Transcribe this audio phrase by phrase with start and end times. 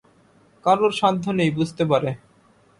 [0.65, 2.09] কারুর সাধ্য নেই বুঝতে পারে।